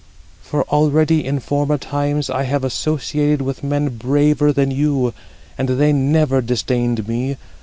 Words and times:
For 0.41 0.63
already, 0.69 1.23
in 1.23 1.39
former 1.39 1.77
times, 1.77 2.27
I 2.27 2.41
have 2.45 2.63
associated 2.63 3.43
with 3.43 3.63
men 3.63 3.97
braver 3.97 4.51
than 4.51 4.71
you, 4.71 5.13
and 5.59 5.69
they 5.69 5.93
never 5.93 6.41
disdained 6.41 7.07
me. 7.07 7.37